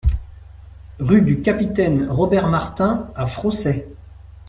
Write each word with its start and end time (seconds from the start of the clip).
Rue 0.99 1.21
du 1.21 1.43
Capitaine 1.43 2.09
Robert 2.09 2.47
Martin 2.49 3.11
à 3.13 3.27
Frossay 3.27 3.87